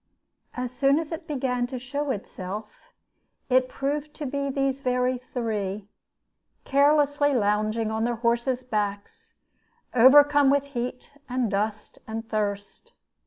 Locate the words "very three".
4.81-5.89